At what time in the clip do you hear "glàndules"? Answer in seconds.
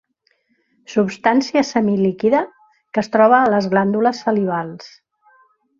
3.75-4.27